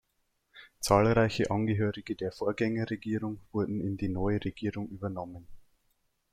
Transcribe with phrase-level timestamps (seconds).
[0.79, 5.45] Zahlreiche Angehörige der Vorgängerregierung wurden in die neue Regierung übernommen.